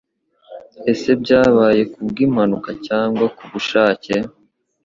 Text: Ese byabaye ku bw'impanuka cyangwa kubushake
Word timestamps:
Ese 0.91 1.09
byabaye 1.21 1.81
ku 1.91 1.99
bw'impanuka 2.09 2.71
cyangwa 2.87 3.25
kubushake 3.37 4.13